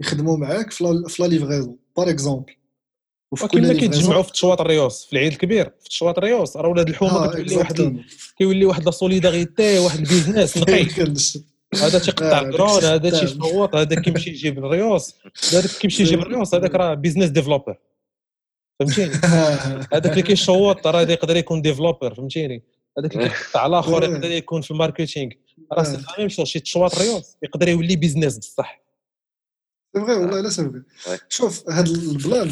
[0.00, 0.84] يخدموا معاك في
[1.18, 2.52] la livraison par exemple
[3.32, 7.28] وكما كيتجمعوا في تشواط الريوس في العيد الكبير في تشواط الريوس راه ولاد الحومة آه
[7.28, 8.04] كتولي واحد
[8.38, 10.86] كيولي واحد la solidarité واحد ال business نقي
[11.74, 15.14] هذا تيقطع القرون هذا تيصوت هذا كيمشي يجيب الريوس
[15.52, 17.78] هذاك كيمشي يجيب الريوس هذاك راه business developer
[18.78, 19.14] فهمتيني؟
[19.92, 22.62] هذاك اللي كيشوط راه يقدر يكون developer فهمتيني؟
[22.98, 25.32] هذاك اللي كيقطع الآخر يقدر يكون في ال marketing
[25.72, 28.82] راه c'est la même chose تشواط ريوس يقدر يولي business بصح.
[29.96, 30.82] c'est vrai والله là c'est
[31.28, 32.50] شوف هذا ال plan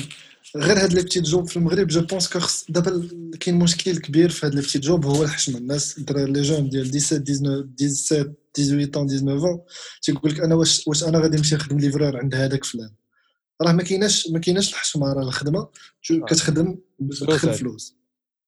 [0.57, 2.39] غير هاد les petits jobs في المغرب je pense que
[2.69, 3.09] دابا
[3.41, 7.25] كاين مشكل كبير في هاد les petits jobs هو الحشمه الناس les jeunes ديال 17
[7.75, 9.61] 19 17 18
[10.03, 12.91] تيقول لك أنا واش واش أنا غادي نمشي نخدم livreur عند هذاك فلان.
[13.63, 15.69] راه ما كايناش ما كايناش الحشمه راه الخدمة
[16.29, 16.79] كتخدم
[17.21, 17.97] تدخل فلوس.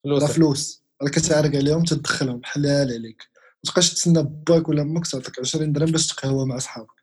[0.06, 0.82] راه فلوس.
[1.02, 3.22] راه كتعرق عليهم تدخلهم حلال عليك.
[3.64, 6.98] ما تبقاش تسنى باك ولا أمك تعطيك 20 درهم باش تقهوى مع صحابك.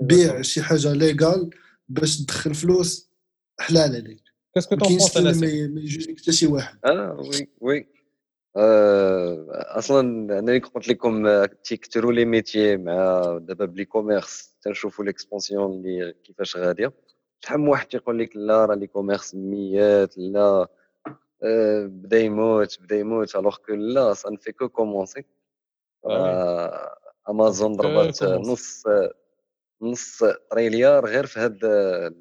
[0.00, 1.50] بيع شي حاجة ليغال
[1.88, 3.10] باش تدخل فلوس
[3.60, 4.21] حلال عليك.
[4.54, 7.88] كاسكو تون بونس أنا ما يجوزك حتى شي واحد آه وي وي
[9.76, 10.00] أصلا
[10.38, 16.56] أنا اللي قلت لكم تيكثروا لي ميتيي مع دابا بلي كوميرس تنشوفوا ليكسبونسيون اللي كيفاش
[16.56, 16.92] غاديه
[17.40, 20.68] شحال من واحد تيقول لك لا راه لي كوميرس ميات لا
[21.84, 25.24] بدا يموت بدا يموت الوغ كو لا سا نفي كو كومونسي
[27.28, 28.84] امازون ضربات نص
[29.82, 31.64] نص تريليار غير في هاد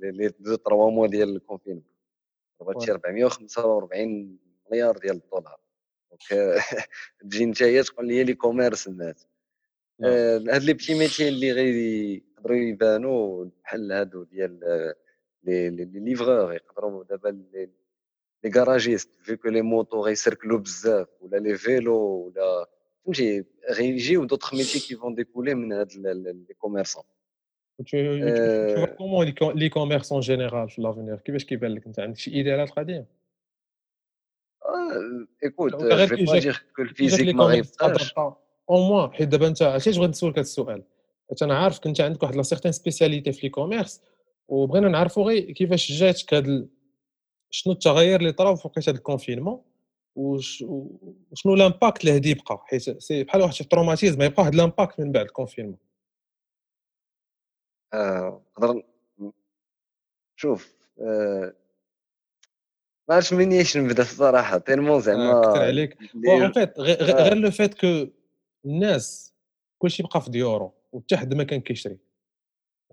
[0.02, 1.91] les deux trois mois ديال ال confinement
[2.64, 4.38] ضربات شي 445
[4.72, 5.60] مليار ديال الدولار.
[6.12, 6.56] donc
[7.22, 9.28] تجي نتايا تقول لي l'e-commerce الناس
[10.04, 14.60] هاد les petits métiers اللي غادي يقدروا يبانوا بحال هادو ديال
[15.44, 17.44] لي لي ليفغور يقدروا دابا
[18.44, 22.70] les garagistes vu que les motos غيسركلوا بزاف ولا les vélos ولا
[23.06, 27.04] فهمتي غيجيو دوطخ ميتي كي فون ديكولي من هاد لي كوميرسون
[27.84, 28.74] tu, euh...
[28.74, 29.22] tu vois comment
[29.54, 31.22] l'e-commerce en général في l'avenir?
[31.26, 33.06] كيفاش كيبان لك انت عندك شي ايدي على القضية
[35.44, 38.14] ايكوت جو با دير كو الفيزيك ما غيبقاش
[38.70, 40.84] أو موان حيت دابا انت علاش بغيت نسولك هذا السؤال
[41.30, 44.02] حيت أنا عارف كنت عندك واحد لا سيغتين سبيسياليتي في لي كوميرس
[44.48, 46.70] وبغينا نعرفوا غير كيفاش جاتك هاد
[47.50, 49.62] شنو التغير اللي طرا في وقت هذا الكونفينمون
[50.16, 55.12] وشنو l'impact اللي غادي يبقى حيت c'est بحال واحد ال traumatisme يبقى واحد l'impact من
[55.12, 55.78] بعد ال confinement
[57.94, 58.84] نقدر
[60.36, 61.54] شوف آه
[63.10, 65.98] ما عرفتش منيش نبدا الصراحه تيرمون زعما كثر عليك.
[66.28, 68.08] en fait غير le fait que
[68.66, 69.34] الناس
[69.78, 71.98] كلشي بقى في ديورو وحتى حد ما كان كيشري.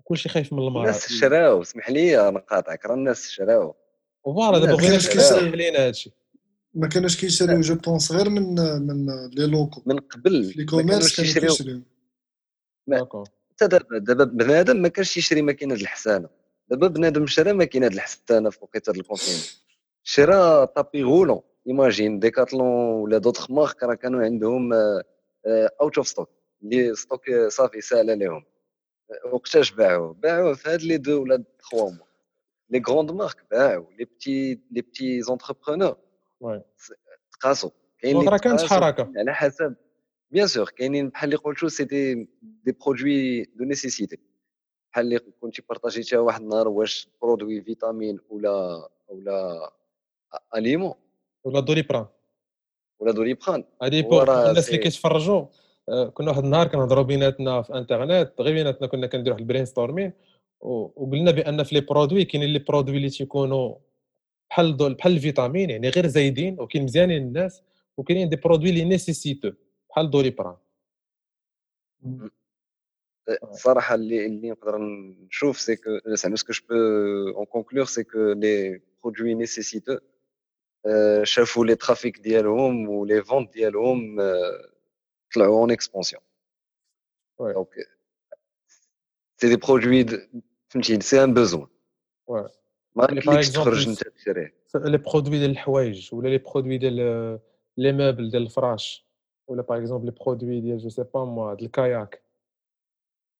[0.03, 0.85] كلشي خايف من المرض.
[0.85, 3.75] الناس شراو اسمح لي نقاطعك راه الناس شراو
[4.23, 6.11] وفوالا دابا بغينا كيشري علينا هادشي
[6.73, 8.55] ما كانوش كيشريو جو بونس غير من
[8.87, 9.83] من لي لوكو.
[9.85, 11.83] من قبل لي كوميرس كانوا كيشريو.
[13.59, 16.29] حتى دابا دابا بنادم ما كانش يشري ماكينة الحسانه
[16.69, 19.43] دابا بنادم شرا ماكينة الحسانه في وقيته الكونفينمون
[20.03, 24.73] شرا طابي غولون ايماجين ديكاتلون ولا دوطخ مارك راه كانوا عندهم
[25.81, 26.29] اوت اوف ستوك
[26.63, 28.43] اللي ستوك صافي ساهله لهم
[29.31, 32.05] وقتاش باعوه؟ باعوه في هاد les deux ولا trois mois
[32.69, 35.97] les grandes marques باعوا les petits les petits entrepreneurs
[37.31, 37.69] تقاسوا
[37.99, 39.11] كاين اللي كانت حركة.
[39.15, 39.75] على حسب.
[40.31, 44.17] bien sûr كاينين بحال اللي قلتو c'est des des produits de nécessité
[44.91, 49.69] بحال اللي كنتي partager تيها واحد النهار واش produit vitamine ولا ولا
[50.55, 50.93] اليمون
[51.43, 52.05] ولا Doliprane
[52.99, 55.45] ولا Doliprane هادي pour الناس اللي كيتفرجوا
[56.13, 60.13] كنا واحد النهار كنهضروا بيناتنا في انترنت غير بيناتنا كنا كنديروا واحد ال brainstorming
[60.61, 63.75] وقلنا بان في les produits كاينين les produits اللي تيكونوا
[64.49, 67.63] بحال بحال الفيتامين يعني غير زايدين وكاين مزيانين الناس
[67.97, 69.51] وكاينين des produits اللي nécessiteux
[69.89, 70.57] بحال Doliprane
[73.43, 76.65] الصراحه اللي اللي نقدر نشوف c'est que زعما ce que
[77.37, 79.97] j'en conclus c'est que les produits nécessiteux
[81.23, 84.17] شافوا les trafics ديالهم و les ventes ديالهم
[85.35, 86.21] طلعوا en expansion
[87.39, 87.69] donc
[89.37, 90.05] c'est des produits
[90.69, 91.67] فهمتي c'est un besoin
[92.95, 96.95] ما يمكنلكش تخرج انت تشريه les produits ديال الحوايج ولا les produits ديال
[97.77, 99.08] les meubles ديال الفراش
[99.49, 102.21] ولا par exemple les produits ديال je sais pas moi ديال ال kayak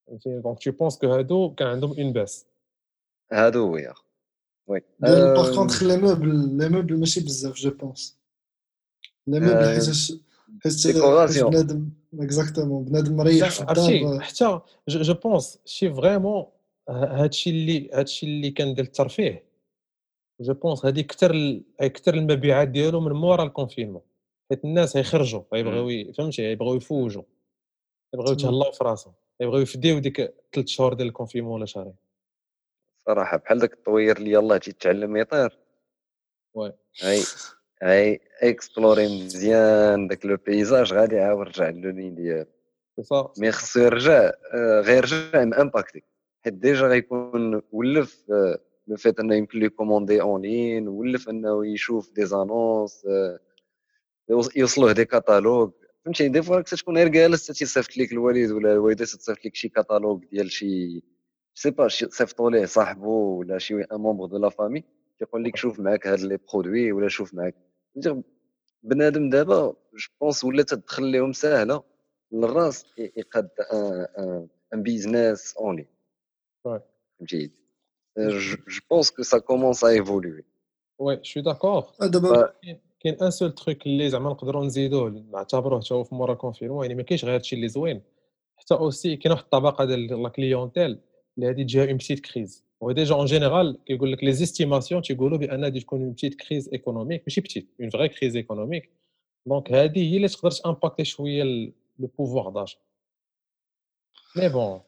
[0.07, 2.45] فهمتي donc tu penses que هادو كان عندهم un pass
[3.31, 3.93] هادو oui
[4.67, 8.19] oui par contre les meubles les meubles ماشي بزاف je pense
[9.27, 10.19] les meubles
[10.63, 11.89] حيت حيت بنادم
[12.19, 16.45] exactement بنادم مريح في الدار حتى je pense شي vraiment
[16.89, 19.43] هادشي اللي هادشي اللي كان ديال الترفيه
[20.41, 24.01] je pense هادي كثر كثر المبيعات ديالو من مورا ال confinement
[24.49, 27.23] حيت الناس غيخرجوا غيبغيو فهمتي؟ غيبغيو يفوجوا.
[28.13, 29.13] يبغيو يتهلاو في راسهم.
[29.39, 31.95] يبغيو يفديو ديك ثلاث شهور ديال ال confinement ولا شهرين.
[33.05, 35.57] صراحة بحال داك الطوير اللي يلاه جيت تعلم يطير
[36.53, 36.73] oui.
[37.01, 37.21] هاي
[37.81, 42.45] هاي explorer مزيان داك le paysage غادي يعاود رجع لل nid ديالو.
[43.37, 46.03] mais خصو يرجع آه، غير يرجع impacté
[46.41, 48.23] حيت déjà غيكون ولف
[48.87, 53.07] le fait أنه يمكن les commander en ligne ولف أنه يشوف des annonces
[54.55, 55.71] يوصلوه des catalogues
[56.05, 60.25] فهمتي؟ des fois تكون غير جالس تيصيفط لك الوالد ولا الوالدة تصيفط لك شي كاتالوج
[60.25, 61.03] ديال شي
[61.53, 64.83] je sais pas صيفطوا ليه صاحبو ولا شي un membre de la famille
[65.19, 67.55] تيقول لك شوف معاك هاد les produits ولا شوف معاك.
[68.83, 71.83] بنادم دابا je pense ولا تدخل لهم ساهله
[72.31, 73.49] للراس يقاد
[74.73, 75.85] un business en
[76.63, 77.51] فهمتي؟
[78.17, 78.57] je
[78.89, 80.43] pense que ça commence à évoluer
[80.99, 82.53] oui je suis d'accord دابا
[82.99, 86.95] كاين un seul truc اللي زعما نقدروا نزيدوه نعتبروه حتى هو في مورا confinement يعني
[86.95, 88.01] ما كاينش غير هادشي اللي زوين.
[88.57, 90.99] حتى aussi كاين واحد الطبقة ديال la clientèle
[91.37, 95.37] اللي غادي تجيها une petite crise و déjà en général كيقول لك les estimations تيقولوا
[95.37, 98.89] بان غادي تكون une petite crise économique ماشي petite une vraie crise économique
[99.45, 101.71] donc هذه هي اللي تقدر ت impacter شوية le
[102.17, 102.75] pouvoir d'achat
[104.35, 104.81] mais bon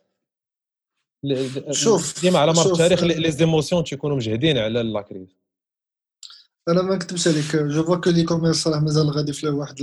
[1.71, 5.40] شوف ديما على مر التاريخ les émotions تيكونوا مجهدين على la crise
[6.69, 7.55] أنا ما نكتبش عليك.
[7.55, 9.75] je vois que l'e-commerce صراحة مازال غادي في واحد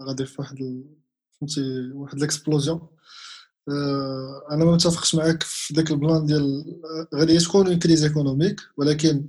[0.00, 0.84] غادي في واحد
[1.40, 2.88] فهمتي واحد l'explosion
[3.68, 6.64] آه، أنا ما متفقش معاك في ذاك ال plan ديال
[7.14, 9.26] غادي تكون une crise économique ولكن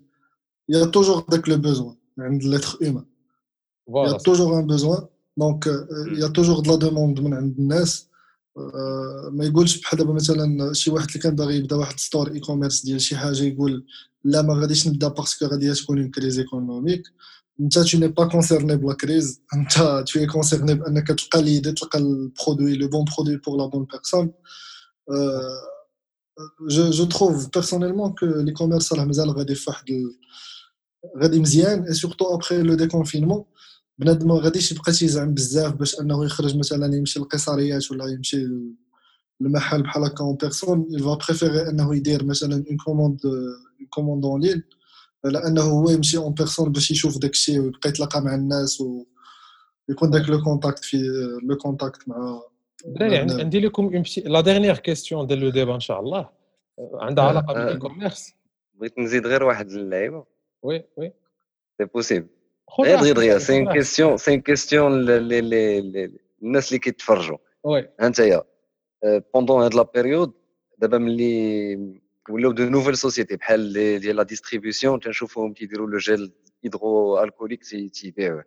[0.69, 3.05] y a toujours داك le besoin عند l'être humain
[3.95, 5.67] y a toujours un besoin donc
[6.17, 8.07] y a toujours de la demande من عند الناس.
[8.57, 12.85] آه، ما يقولش بحال دابا مثلا شي واحد اللي كان باغي يبدا واحد store e-commerce
[12.85, 13.85] ديال شي حاجة يقول
[14.27, 17.03] لا ما غاديش نبدا parce que غادي تكون une crise économique
[17.59, 21.71] انت tu n'es pas concerné par la crise انت tu es concerné بأنك تلقى l'idée
[21.71, 24.31] تلقى ال produit le bon produit pour la bonne
[26.69, 29.85] personne je je trouve personnellement que l'e-commerce راه مازال غادي في واحد
[31.21, 33.43] غادي مزيان et surtout après le déconfinement
[33.99, 38.47] بنادم ما غاديش يبقى تيزعم بزاف باش انه يخرج مثلا يمشي للقصريات ولا يمشي
[39.41, 44.25] المحل بحال هكا en personne il va préférer انه يدير مثلا une commande une commande
[44.25, 44.63] en ligne
[45.25, 48.81] على انه هو يمشي en personne باش يشوف داك الشيء ويبقى يتلاقى مع الناس
[49.89, 50.97] ويكون داك le contact في
[51.43, 52.41] le contact مع
[52.85, 56.29] دراري عندي لكم la dernière question ديال le débat ان شاء الله
[56.93, 58.33] عندها علاقه بال e-commerce
[58.73, 60.25] بغيت نزيد غير واحد اللعيبه
[60.63, 61.13] oui oui
[61.77, 62.27] c'est possible
[62.79, 64.91] غير دغيا دغيا c'est question c'est question
[66.43, 68.19] الناس اللي كيتفرجوا oui ها انت
[69.03, 70.33] pendant هاد la période
[70.77, 77.63] دابا ملي ولاو de nouvelles sociétés بحال ديال la distribution تنشوفوهم كيديروا le gel hydroalcoolique
[77.93, 78.45] تيبيعوه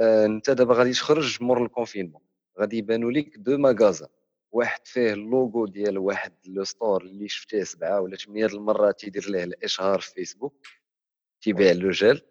[0.00, 2.22] انت دابا غادي تخرج مور ال confinement
[2.60, 4.08] غادي يبانوا لك deux magasins
[4.52, 9.44] واحد فيه اللوغو ديال واحد le store اللي شفتيه سبعه ولا ثمانيه المرات تيدير ليه
[9.44, 10.66] الاشهار في فيسبوك
[11.40, 12.22] تيبيع le gel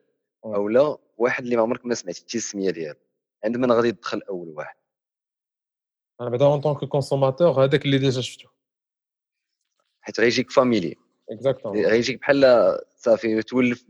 [0.45, 2.99] اولا واحد اللي ما عمرك ما سمعتي السميه ديالو
[3.45, 4.80] عند من غادي تدخل اول واحد
[6.21, 8.47] أنا بعدا en tant que consommateur هذاك اللي déjà شفتو.
[10.01, 10.95] حيت غيجيك familier.
[11.31, 13.85] exactement غيجيك بحال صافي تولف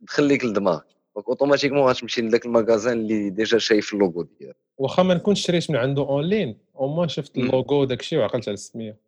[0.00, 0.80] دخل لك للدماغ.
[1.14, 5.70] donc automatiquement غتمشي لذاك ال magasin اللي déjà شايف اللوغو ديالو واخا ما نكونش شريت
[5.70, 8.98] من عنده en ligne au moins شفت اللوغو وداك الشيء وعقلت على السمية.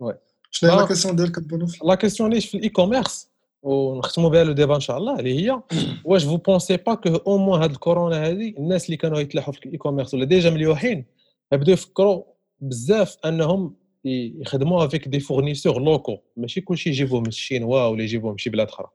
[0.00, 0.18] oui
[0.50, 3.30] شنو هي la question ديالك bon ouf la question ليش في ال e-commerce
[3.62, 5.62] ونختموا بها le débat إن شاء الله اللي هي
[6.04, 9.66] واش vous pensez pas que au moins هاد الكورونا هذه الناس اللي كانوا يتلاحوا في
[9.66, 11.04] ال e-commerce ولا déjà مليوحين
[11.52, 12.24] بداو يفكروا
[12.60, 18.38] بزاف أنهم يخدموا avec des fournisseurs locaux ماشي كلشي يجيبوه من الشينوا ولا يجيبوه من
[18.38, 18.90] شي بلاد أخرى.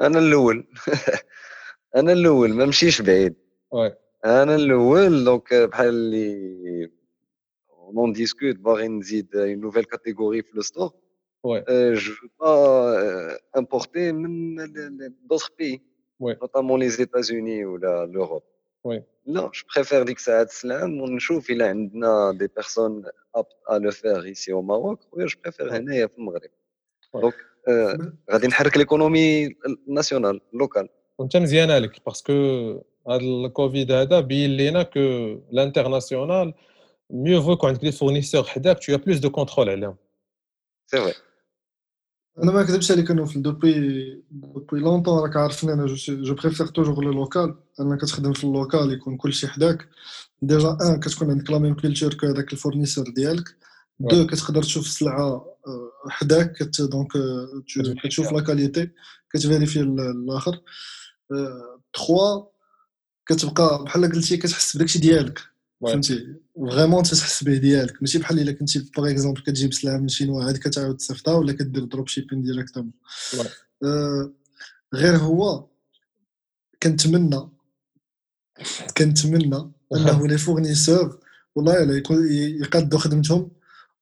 [0.00, 0.66] أنا الأول.
[1.96, 3.34] أنا الأول ما مشيش بعيد.
[3.70, 6.90] oui أنا الأول donc بحال اللي
[7.70, 10.92] on discute باغي نزيد une nouvelle catégorie في le store
[11.46, 14.56] oui je vais importer من
[15.30, 15.82] d'autres pays
[16.20, 18.42] oui notamment les États-Unis ولا l'Europe
[18.84, 23.90] oui là je préfère ديك الساعات السلام ونشوف الا عندنا des personnes aptes à le
[23.90, 26.50] faire ici au Maroc oui je préfère هنايا في المغرب
[27.14, 27.34] donc
[28.32, 29.56] غادي نحرك l'économie
[29.88, 32.32] nationale locale وانت مزيانه لك parce que
[33.08, 35.00] هذا الكوفيد هذا بين لينا que
[35.50, 36.54] l'international
[37.10, 39.96] mieux vaut يكون عندك des fournisseurs حداك t'as plus de contrôle عليهم
[40.86, 41.12] c'est vrai
[42.42, 47.04] أنا ما كذبش عليك إنه في depuis depuis longtemps راك عارفني أنا je préfère toujours
[47.04, 49.88] le local أنا كتخدم في ال local يكون كلشي حداك.
[50.42, 53.56] déjà أن كتكون عندك la même culture que هذاك ال fournisseur ديالك.
[54.00, 55.44] دو كتقدر تشوف السلعة
[56.08, 57.12] حداك كت donc
[58.02, 58.90] كتشوف la qualité
[59.32, 60.60] كت vérifier الآخر.
[61.92, 62.44] تخوا
[63.26, 65.40] كتبقى بحال قلتي كتحس بداكشي ديالك.
[65.82, 70.44] فهمتي؟ vraiment تحس به ديالك ماشي بحال إلا كنتي par exemple كتجيب سلعة من شينوا
[70.44, 72.92] عاد كتعاود تصيفطها ولا كدير dropshipping directement
[74.94, 75.66] غير هو
[76.82, 77.48] كنتمنى
[78.96, 81.20] كنتمنى أنه les fournisseurs
[81.54, 82.02] والله الا
[82.60, 83.50] يقادوا خدمتهم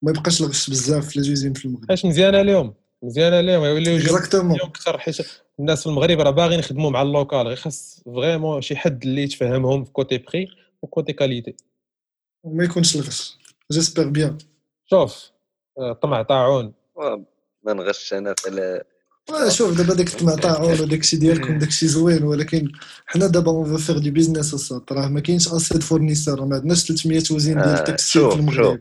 [0.02, 1.90] ما يبقاش الغش بزاف في les في المغرب.
[1.90, 5.16] اش مزيانه اليوم مزيانه اليوم يوليو exactement أكثر حيت
[5.60, 7.46] الناس في المغرب راه باغيين يخدموا مع ال local.
[7.46, 10.48] غير خاص vraiment شي حد اللي يتفهمهم في côté prix
[10.84, 11.56] و côté qualité
[12.42, 13.38] وما يكونش الغش.
[13.72, 14.38] j'espère bien
[14.90, 15.30] شوف
[16.02, 16.72] طمع طاعون
[17.62, 18.82] ما نغش أنا في
[19.48, 22.72] شوف دابا داك الطمع طاعون وداك الشيء ديالكم داك الشيء زوين ولكن
[23.06, 26.56] حنا دابا on veut faire du business الصاد راه ما كاينش assez de fournisseurs ما
[26.56, 28.80] عندناش 300 usine ديال textile في المغرب.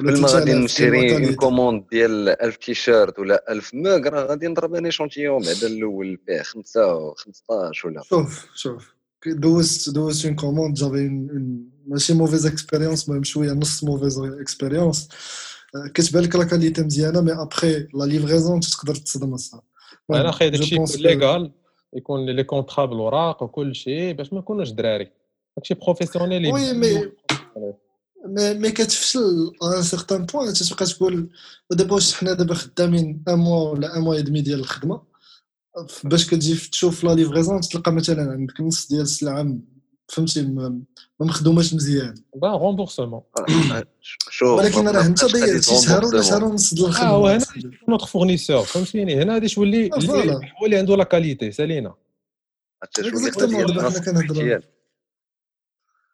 [0.00, 4.74] قبل ما غادي نشري une commande ديال 1000 تيشيرت ولا 1000 mug راه غادي نضرب
[4.74, 8.02] un échantillon بعدا الأول فيه 5 15 ولا.
[8.02, 8.95] شوف شوف.
[9.26, 11.08] دوزت دوزت une commande j'avais
[11.86, 15.08] ماشي mauvaise expérience المهم شوية نص mauvaise expérience
[15.94, 19.60] كتبان لك la qualité مزيانه mais après la livraison تقدر تصدم الصاد
[20.10, 21.52] أنا خايف داكشي يكون légal
[21.96, 25.10] يكون les contrats بالوراق وكل شيء باش ما نكونوش دراري
[25.56, 27.10] داكشي بروفيسيونيل وي مي
[28.26, 31.28] مي مي كتفشل un certain point تتبقى تقول
[31.70, 35.02] دابا واش حنا دابا خدامين un mois ولا un mois et demi ديال الخدمه
[36.04, 39.56] باش كتجي تشوف la livraison تلقى مثلا عندك نص ديال السلعة
[40.08, 40.80] فهمتي ما
[41.20, 42.14] مخدوماش مزيان.
[42.34, 43.22] bah remboursement
[44.30, 47.10] شوف ولكن راه انت ضيعتي شهر ولا شهر ونص ديال الخدمة.
[47.10, 47.44] آه هنا
[47.88, 49.90] notre fournisseur فهمتيني؟ هنا غادي تولي
[50.60, 51.94] هو اللي عنده la qualité سالينا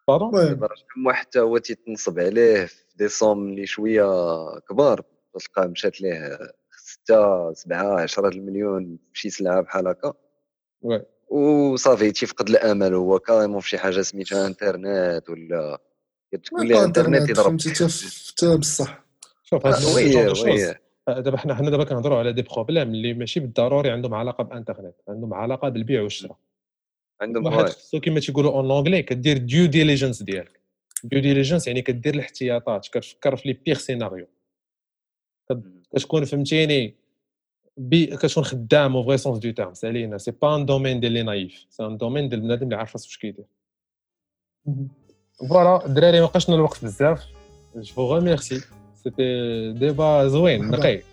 [0.08, 0.54] pardon
[0.94, 4.04] كم حتى هو تيتنصب عليه في des sommes اللي شوية
[4.58, 5.02] كبار
[5.34, 6.38] تلقاه مشات ليه
[6.92, 10.14] 6 7 10 المليون في شي سلعة بحال هكا.
[11.28, 15.78] وصافي تيفقد الأمل هو carrément في شي حاجة سميتها إنترنت ولا
[16.44, 17.58] تقول لي إنترنت يضرب.
[18.28, 19.04] حتى بصح.
[19.42, 19.66] شوف
[21.08, 24.94] هذا دابا حنا حنا دابا كنهضروا على des problèmes اللي ماشي بالضروري عندهم علاقة بإنترنت
[25.08, 26.36] عندهم علاقة بالبيع والشراء.
[27.20, 30.60] عندهم واحد خصو كما تيقولوا en anglais كدير due diligence ديالك.
[31.04, 34.26] due diligence يعني كدير الاحتياطات كتفكر في les pires scénarios
[35.94, 36.94] كتكون فهمتيني
[37.76, 41.22] بي كتكون خدام au vrai sens du terme سالينا c'est pas un domaine ديال les
[41.22, 43.44] naïfs c'est un domaine ديال بنادم اللي عارف راسو واش كيدير.
[45.48, 47.24] voilà الدراري ما بقاش الوقت بزاف.
[47.76, 48.60] je vous remercie
[49.04, 51.02] c'était débat زوين نقي.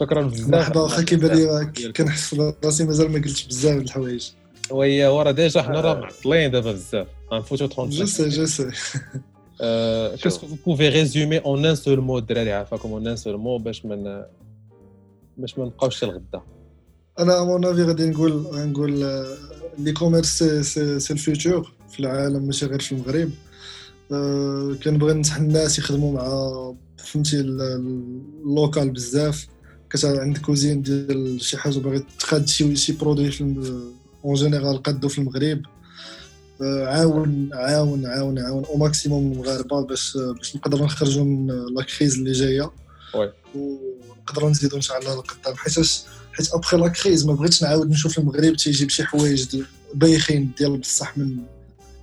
[0.00, 0.48] شكرا بزاف.
[0.48, 4.30] مرحبا واخا كيبان لي كنحس راسي مازال ما قلتش بزاف الحوايج.
[4.70, 7.06] oui ورا déjà حنا راه معطلين دابا بزاف.
[7.32, 8.70] غنفوتو 30 je sais je sais
[10.22, 13.58] qu'est-ce que vous pouvez résumer en un seul mot الدراري عافاكم en un seul mot
[13.58, 14.22] باش من
[15.36, 16.42] باش ما نبقاوش الغدا
[17.18, 18.90] أنا mon avis غادي نقول نقول
[19.78, 20.42] l'e-commerce c'est
[20.98, 23.30] ال futur في العالم ماشي غير في المغرب.
[24.82, 26.52] كنبغي ننصح الناس يخدموا مع
[26.96, 29.46] فهمتي ال local بزاف.
[29.92, 33.30] كنت عندك cuisine ديال شي حاجة باغي تقاد شي شي produit
[34.24, 35.62] en général قادو في المغرب.
[36.62, 42.32] عاون عاون عاون عاون au maximum المغاربه باش باش نقدروا نخرجوا من la crise اللي
[42.32, 42.70] جاية.
[43.54, 45.74] ونقدروا نزيدوا إن شاء الله لقدام حيت
[46.32, 49.62] حيت après la crise ما بغيتش نعاود نشوف المغرب تيجيب شي حوايج
[49.94, 51.36] بايخين ديال بصح من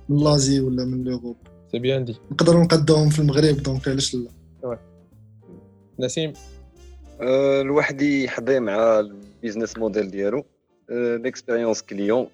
[0.08, 1.36] من l'Asie ولا من l'Europe
[1.72, 4.78] c'est bien des نقدروا نقدوهم في المغرب donc علاش لا.
[6.00, 6.32] نسيم؟
[7.20, 10.44] أه الواحد يحضي مع ال business model ديالو.
[10.90, 12.26] l'expérience client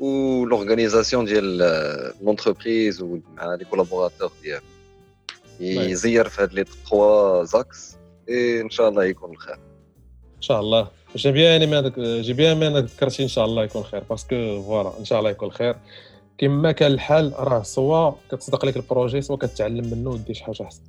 [0.00, 1.58] و l'organisation ديال
[2.22, 4.62] l'entreprise ومع les collaborateurs ديالو
[5.60, 7.96] يزير في هاد لي تخوا زاكس
[8.28, 9.54] اي ان شاء الله يكون الخير
[10.36, 14.02] ان شاء الله j'aime bien هذاك j'aime bien انك ذكرتي ان شاء الله يكون خير
[14.10, 15.76] parce que voilà ان شاء الله يكون خير
[16.38, 20.62] كما كان الحال راه soit كتصدق لك ال projet soit كتعلم منه ودير شي حاجة
[20.62, 20.82] أحسن.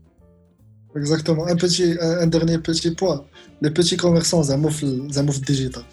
[0.96, 3.22] exactement un petit un dernier petit point
[3.62, 5.84] les petits commerçants زعما في زعما في ال digital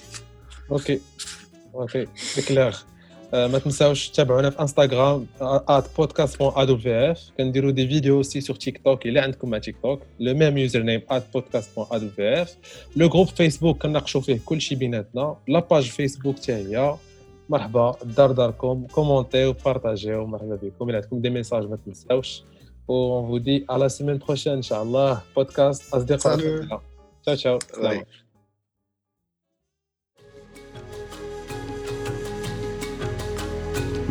[0.71, 1.01] okay
[1.75, 2.07] okay
[2.49, 2.77] clair
[3.37, 5.27] ما تنساوش تتابعونا في انستغرام
[5.99, 10.03] بودكاست بون ادو في اف كنديروا des vidéos aussi sur TikTok الا عندكم مع TikTok
[10.21, 11.03] le même username
[11.35, 12.57] بودكاست بون ادو في اف
[12.97, 16.95] le groupe Facebook كناقشوا فيه كلشي بيناتنا la page Facebook حتى هي
[17.49, 22.43] مرحبا دار داركم كومونتيو بارطاجيو مرحبا بكم الا عندكم des messages ما تنساوش
[22.89, 26.37] و on vous dit à la semaine prochaine ان شاء الله بودكاست اصدقاء
[27.27, 27.59] تشاو تشاو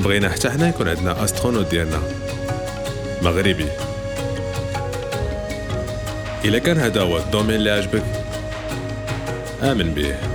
[0.06, 2.01] بغينا حتى حنا يكون عندنا astronaute ديالنا.
[3.22, 3.68] مغربي.
[6.45, 8.03] إلا كان هذا هو الدومين اللي عجبك
[9.64, 10.34] آمن به.